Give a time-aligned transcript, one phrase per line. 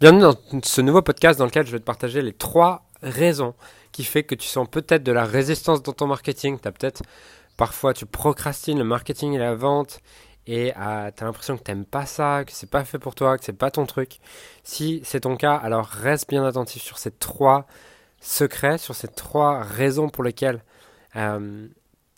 [0.00, 3.56] Bienvenue dans ce nouveau podcast dans lequel je vais te partager les trois raisons
[3.90, 6.60] qui fait que tu sens peut-être de la résistance dans ton marketing.
[6.60, 7.02] Tu as peut-être
[7.56, 9.98] parfois tu procrastines le marketing et la vente
[10.46, 13.16] et euh, tu as l'impression que tu n'aimes pas ça, que c'est pas fait pour
[13.16, 14.20] toi, que c'est pas ton truc.
[14.62, 17.66] Si c'est ton cas, alors reste bien attentif sur ces trois
[18.20, 20.62] secrets, sur ces trois raisons pour lesquelles
[21.16, 21.66] euh,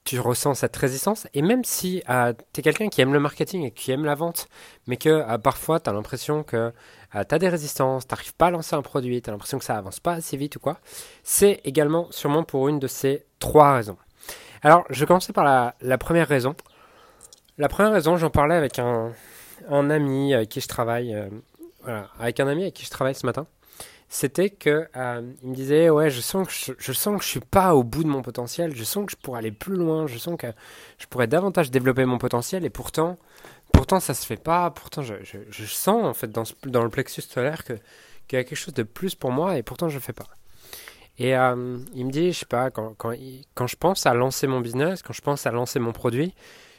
[0.05, 1.27] tu ressens cette résistance.
[1.35, 4.15] Et même si euh, tu es quelqu'un qui aime le marketing et qui aime la
[4.15, 4.49] vente,
[4.87, 6.73] mais que euh, parfois tu as l'impression que
[7.15, 9.59] euh, tu as des résistances, tu n'arrives pas à lancer un produit, tu as l'impression
[9.59, 10.79] que ça avance pas assez vite ou quoi,
[11.23, 13.97] c'est également sûrement pour une de ces trois raisons.
[14.63, 16.55] Alors, je vais commencer par la, première raison.
[17.57, 18.79] La première raison, j'en parlais avec
[19.91, 21.17] ami qui travaille,
[21.83, 23.47] voilà, avec un ami avec qui je travaille ce matin
[24.13, 27.41] c'était que euh, il me disait ouais je sens que je, sens que je suis
[27.41, 28.75] pas au bout de mon potentiel.
[28.75, 30.09] Je sens que je pourrais aller plus loin.
[30.09, 30.49] Je sens que
[30.99, 32.65] je pourrais davantage développer mon potentiel.
[32.65, 33.19] Et pourtant
[33.73, 34.71] pourtant ça se fait pas.
[34.73, 37.75] Pourtant je, je, sens en fait dans, dans le plexus solaire que
[38.27, 39.57] qu'il y a quelque chose de plus pour moi.
[39.57, 40.27] Et pourtant je le fais pas.
[41.19, 43.15] Et euh, il me dit je sais pas quand, quand,
[43.55, 46.35] quand je pense à lancer mon business quand je pense à lancer mon produit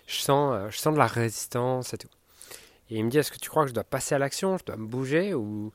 [0.06, 2.10] je sens euh, je sens de la résistance et tout.
[2.90, 4.58] Et il me dit est-ce que tu crois que je dois passer à l'action?
[4.58, 5.72] Je dois me bouger ou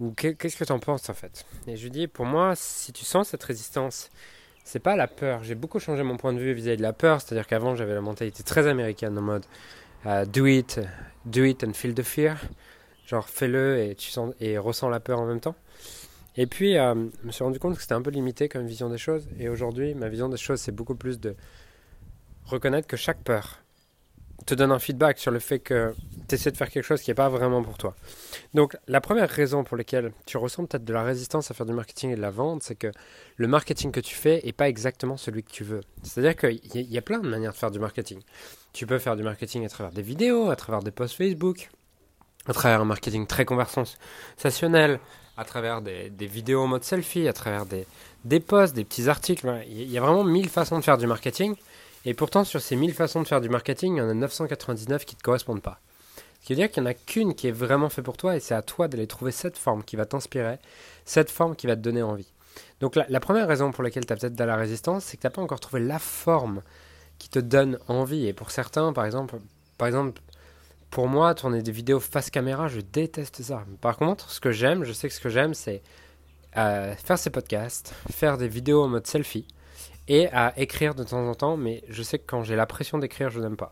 [0.00, 1.44] ou qu'est-ce que tu en penses en fait?
[1.66, 4.10] Et je lui dis, pour moi, si tu sens cette résistance,
[4.64, 5.44] c'est pas la peur.
[5.44, 8.00] J'ai beaucoup changé mon point de vue vis-à-vis de la peur, c'est-à-dire qu'avant j'avais la
[8.00, 9.44] mentalité très américaine en mode
[10.06, 10.80] euh, do it,
[11.26, 12.38] do it and feel the fear.
[13.06, 14.10] Genre fais-le et tu
[14.58, 15.56] ressens la peur en même temps.
[16.36, 18.88] Et puis euh, je me suis rendu compte que c'était un peu limité comme vision
[18.88, 19.28] des choses.
[19.38, 21.34] Et aujourd'hui, ma vision des choses, c'est beaucoup plus de
[22.44, 23.58] reconnaître que chaque peur,
[24.46, 25.94] te donne un feedback sur le fait que
[26.28, 27.94] tu essaies de faire quelque chose qui n'est pas vraiment pour toi.
[28.54, 31.72] Donc la première raison pour laquelle tu ressens peut-être de la résistance à faire du
[31.72, 32.90] marketing et de la vente, c'est que
[33.36, 35.80] le marketing que tu fais n'est pas exactement celui que tu veux.
[36.02, 38.20] C'est-à-dire qu'il y, a plein de manières de faire du marketing.
[38.72, 41.70] Tu peux faire du marketing à travers des vidéos, à travers des posts Facebook,
[42.46, 45.00] à travers un marketing très conversationnel,
[45.36, 49.50] à travers des, vidéos en mode selfie, à travers des, posts, des petits articles.
[49.68, 51.54] Il y a vraiment mille façons de faire du marketing.
[52.04, 55.04] Et pourtant, sur ces 1000 façons de faire du marketing, il y en a 999
[55.04, 55.80] qui ne te correspondent pas.
[56.40, 58.36] Ce qui veut dire qu'il n'y en a qu'une qui est vraiment fait pour toi
[58.36, 60.58] et c'est à toi d'aller trouver cette forme qui va t'inspirer,
[61.04, 62.32] cette forme qui va te donner envie.
[62.80, 65.26] Donc la, première raison pour laquelle tu as peut-être de la résistance, c'est que tu
[65.26, 66.62] n'as pas encore trouvé la forme
[67.18, 68.26] qui te donne envie.
[68.26, 69.36] Et pour certains, par exemple,
[69.76, 70.20] par exemple,
[70.90, 73.64] pour moi, tourner des vidéos face caméra, je déteste ça.
[73.80, 75.82] Par contre, ce que j'aime, je sais que ce que j'aime, c'est
[76.56, 79.46] euh, faire ces podcasts, faire des vidéos en mode selfie,
[80.10, 82.98] et à écrire de temps en temps, mais je sais que quand j'ai la pression
[82.98, 83.70] d'écrire, je n'aime pas.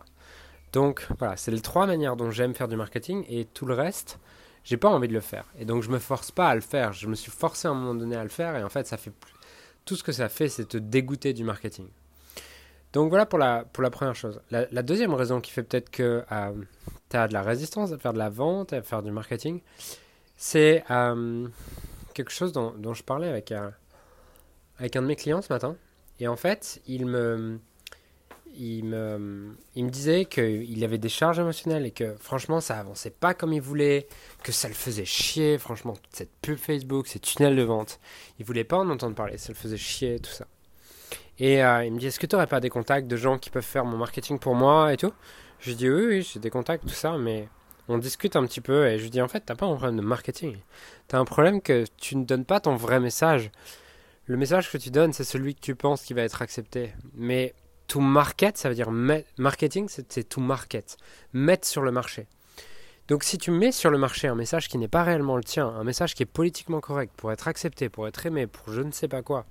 [0.72, 4.20] Donc voilà, c'est les trois manières dont j'aime faire du marketing et tout le reste,
[4.62, 5.46] j'ai pas envie de le faire.
[5.58, 6.92] Et donc je me force pas à le faire.
[6.92, 8.96] Je me suis forcé à un moment donné à le faire et en fait ça
[8.96, 9.10] fait
[9.84, 11.88] tout ce que ça fait, c'est te dégoûter du marketing.
[12.92, 14.40] Donc voilà pour la, pour la première chose.
[14.52, 16.52] La, deuxième raison qui fait peut-être que euh,
[17.10, 19.60] tu as de la résistance à faire de la vente, à faire du marketing,
[20.36, 21.48] c'est euh,
[22.14, 23.72] quelque chose dont, dont, je parlais avec un,
[24.78, 25.76] avec un de mes clients ce matin.
[26.20, 27.60] Et en fait, il me,
[28.56, 33.10] il me, il me disait qu'il avait des charges émotionnelles et que franchement, ça avançait
[33.10, 34.08] pas comme il voulait,
[34.42, 38.00] que ça le faisait chier, franchement, cette pub Facebook, ces tunnels de vente.
[38.38, 40.46] Il voulait pas en entendre parler, ça le faisait chier, tout ça.
[41.38, 43.50] Et euh, il me dit Est-ce que tu n'aurais pas des contacts de gens qui
[43.50, 45.12] peuvent faire mon marketing pour moi et tout?
[45.60, 47.48] Je lui dis Oui, oui, j'ai des contacts, tout ça, mais
[47.88, 49.96] on discute un petit peu et je lui dis En fait, t'as pas un problème
[49.96, 50.56] de marketing.
[51.08, 53.50] Tu as un problème que tu ne donnes pas ton vrai message.
[54.28, 56.92] Le message que tu donnes, c'est celui que tu penses qui va être accepté.
[57.14, 57.54] Mais
[57.86, 60.98] to market, ça veut dire marketing, c'est to market.
[61.32, 62.26] Mettre sur le marché.
[63.08, 65.66] Donc si tu mets sur le marché un message qui n'est pas réellement le tien,
[65.66, 68.90] un message qui est politiquement correct, pour être accepté, pour être aimé, pour je ne
[68.90, 69.46] sais pas quoi,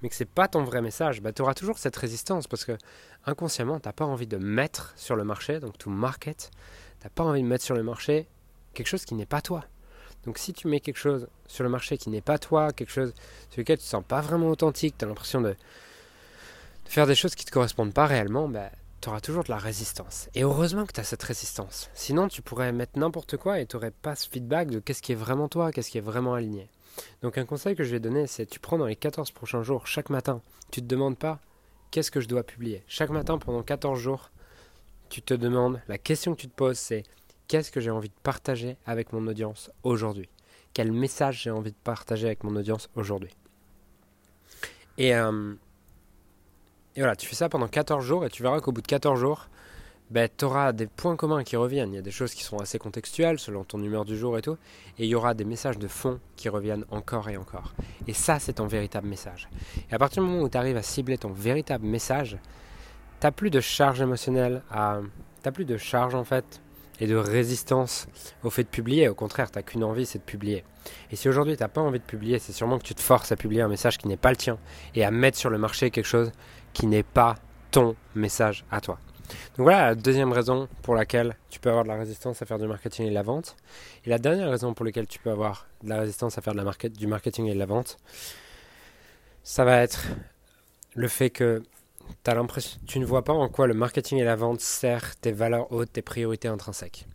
[0.00, 2.78] mais que c'est pas ton vrai message, bah, tu auras toujours cette résistance parce que
[3.26, 6.52] inconsciemment, tu n'as pas envie de mettre sur le marché, donc to market,
[7.00, 8.28] tu n'as pas envie de mettre sur le marché
[8.74, 9.64] quelque chose qui n'est pas toi.
[10.24, 13.14] Donc si tu mets quelque chose sur le marché qui n'est pas toi, quelque chose
[13.50, 15.56] sur lequel tu ne te sens pas vraiment authentique, tu as l'impression de,
[16.84, 18.70] faire des choses qui ne te correspondent pas réellement, bah,
[19.00, 20.28] tu auras toujours de la résistance.
[20.34, 21.88] Et heureusement que tu as cette résistance.
[21.94, 25.12] Sinon, tu pourrais mettre n'importe quoi et tu n'aurais pas ce feedback de qu'est-ce qui
[25.12, 26.68] est vraiment toi, qu'est-ce qui est vraiment aligné.
[27.22, 29.86] Donc un conseil que je vais donner, c'est tu prends dans les 14 prochains jours,
[29.86, 31.38] chaque matin, tu ne te demandes pas
[31.90, 32.82] qu'est-ce que je dois publier.
[32.88, 34.30] Chaque matin, pendant 14 jours,
[35.08, 37.04] tu te demandes, la question que tu te poses, c'est
[37.50, 40.28] qu'est-ce que j'ai envie de partager avec mon audience aujourd'hui?
[40.72, 43.32] Quel message j'ai envie de partager avec mon audience aujourd'hui?
[44.98, 45.54] Et, euh,
[46.96, 49.48] voilà, tu fais ça pendant 14 jours et tu verras qu'au bout de 14 jours,
[50.10, 51.92] ben, tu auras des points communs qui reviennent.
[51.92, 54.42] Il y a des choses qui sont assez contextuelles selon ton humeur du jour et
[54.42, 54.56] tout.
[55.00, 57.74] Et il y aura des messages de fond qui reviennent encore et encore.
[58.06, 59.48] Et ça, c'est ton véritable message.
[59.90, 62.38] Et à partir du moment où tu arrives à cibler ton véritable message,
[63.20, 65.00] tu n'as plus de charge émotionnelle, à...
[65.42, 66.60] tu plus de charge en fait
[67.00, 68.06] et de résistance
[68.44, 69.08] au fait de publier.
[69.08, 70.64] Au contraire, tu n'as qu'une envie, c'est de publier.
[71.10, 73.32] Et si aujourd'hui tu n'as pas envie de publier, c'est sûrement que tu te forces
[73.32, 74.58] à publier un message qui n'est pas le tien
[74.94, 76.30] et à mettre sur le marché quelque chose
[76.72, 77.36] qui n'est pas
[77.70, 78.98] ton message à toi.
[79.56, 82.58] Donc voilà la deuxième raison pour laquelle tu peux avoir de la résistance à faire
[82.58, 83.56] du marketing et de la vente.
[84.04, 87.06] Et la dernière raison pour laquelle tu peux avoir de la résistance à faire du
[87.06, 87.96] marketing et de la vente,
[89.42, 90.06] ça va être
[90.94, 91.62] le fait que
[92.26, 95.32] as l'impression, tu ne vois pas en quoi le marketing et la vente servent tes
[95.32, 97.06] valeurs hautes, tes priorités intrinsèques.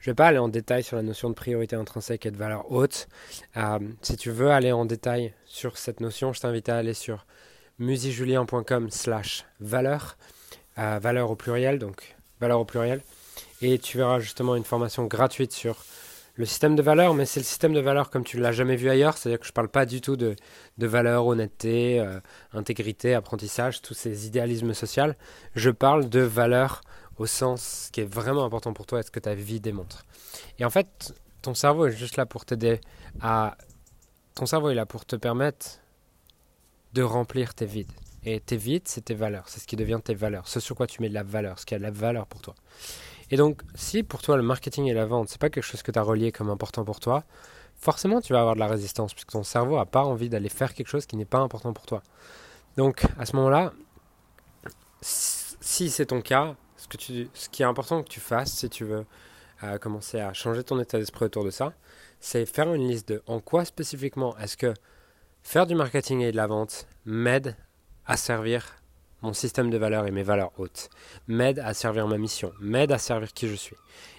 [0.00, 2.36] Je ne vais pas aller en détail sur la notion de priorité intrinsèque et de
[2.36, 3.08] valeur haute.
[3.56, 7.24] Euh, si tu veux aller en détail sur cette notion, je t'invite à aller sur
[7.78, 10.16] musijulien.com slash valeur,
[10.78, 13.00] euh, valeur au pluriel, donc valeur au pluriel,
[13.62, 15.84] et tu verras justement une formation gratuite sur
[16.36, 18.90] le système de valeur, mais c'est le système de valeur comme tu l'as jamais vu
[18.90, 20.34] ailleurs, c'est-à-dire que je ne parle pas du tout de,
[20.78, 22.18] de valeur, honnêteté, euh,
[22.52, 25.12] intégrité, apprentissage, tous ces idéalismes sociaux.
[25.54, 26.80] Je parle de valeur
[27.18, 30.04] au sens qui est vraiment important pour toi et ce que ta vie démontre.
[30.58, 32.80] Et en fait, ton cerveau est juste là pour t'aider
[33.20, 33.56] à...
[34.34, 35.78] Ton cerveau est là pour te permettre
[36.94, 37.92] de remplir tes vides.
[38.24, 40.86] Et tes vides, c'est tes valeurs, c'est ce qui devient tes valeurs, ce sur quoi
[40.86, 42.54] tu mets de la valeur, ce qui a de la valeur pour toi.
[43.30, 45.90] Et donc, si pour toi le marketing et la vente, c'est pas quelque chose que
[45.90, 47.24] tu as relié comme important pour toi,
[47.76, 50.74] forcément tu vas avoir de la résistance puisque ton cerveau a pas envie d'aller faire
[50.74, 52.02] quelque chose qui n'est pas important pour toi.
[52.76, 53.72] Donc, à ce moment-là,
[55.00, 58.68] si c'est ton cas, ce, que tu, ce qui est important que tu fasses si
[58.68, 59.04] tu veux
[59.62, 61.72] euh, commencer à changer ton état d'esprit autour de ça,
[62.20, 64.74] c'est faire une liste de en quoi spécifiquement est-ce que
[65.42, 67.56] faire du marketing et de la vente m'aide
[68.06, 68.76] à servir
[69.24, 70.90] mon système de valeurs et mes valeurs hautes,
[71.26, 73.76] m'aide à servir ma mission, m'aide à servir qui je suis.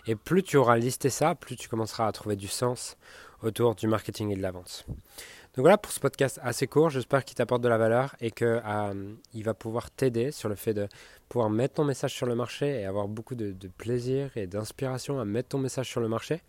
[0.07, 2.97] Et plus tu auras listé ça, plus tu commenceras à trouver du sens
[3.41, 4.85] autour du marketing et de la vente.
[4.87, 8.47] Donc voilà pour ce podcast assez court, j'espère qu'il t'apporte de la valeur et qu'il
[8.47, 10.87] euh, va pouvoir t'aider sur le fait de
[11.29, 15.19] pouvoir mettre ton message sur le marché et avoir beaucoup de, de plaisir et d'inspiration
[15.19, 16.41] à mettre ton message sur le marché.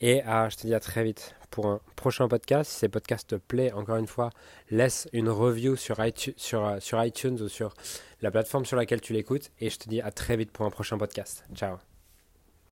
[0.00, 2.70] Et euh, je te dis à très vite pour un prochain podcast.
[2.70, 4.28] Si ces podcasts te plaît, encore une fois,
[4.70, 7.72] laisse une review sur iTunes, euh, sur iTunes ou sur
[8.20, 9.50] la plateforme sur laquelle tu l'écoutes.
[9.58, 11.44] Et je te dis à très vite pour un prochain podcast.
[11.54, 11.95] Ciao